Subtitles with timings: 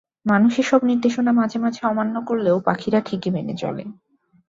[0.25, 3.83] মানুষ এসব নির্দেশনা মাঝে মাঝে অমান্য করলেও পাখিরা ঠিকই মেনে চলে।